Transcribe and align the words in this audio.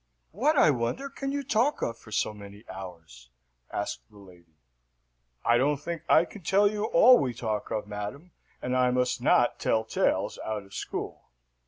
"What, 0.31 0.57
I 0.57 0.71
wonder, 0.71 1.11
can 1.11 1.31
you 1.31 1.43
talk 1.43 1.83
of 1.83 1.95
for 1.95 2.11
so 2.11 2.33
many 2.33 2.65
hours?" 2.67 3.29
asked 3.71 4.09
the 4.09 4.17
lady. 4.17 4.57
"I 5.45 5.59
don't 5.59 5.77
think 5.77 6.01
I 6.09 6.25
can 6.25 6.41
tell 6.41 6.67
you 6.71 6.85
all 6.85 7.19
we 7.19 7.35
talk 7.35 7.69
of, 7.69 7.85
madam, 7.85 8.31
and 8.63 8.75
I 8.75 8.89
must 8.89 9.21
not 9.21 9.59
tell 9.59 9.83
tales 9.83 10.39
out 10.43 10.63
of 10.63 10.73
school. 10.73 11.29